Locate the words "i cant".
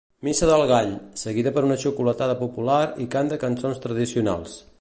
3.05-3.33